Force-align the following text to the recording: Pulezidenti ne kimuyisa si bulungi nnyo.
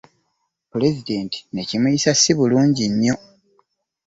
Pulezidenti 0.71 1.37
ne 1.53 1.61
kimuyisa 1.69 2.11
si 2.21 2.31
bulungi 2.37 2.85
nnyo. 2.91 3.15